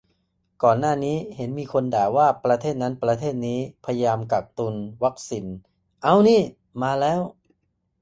[0.63, 5.45] ก่อนหน้านี้เห็นมีคนด่าว่าประเทศนั้นประเทศนี้พยายามกักตุนวัคซีน
[6.03, 6.41] เอ้า นี่
[6.81, 7.19] มาแล้ว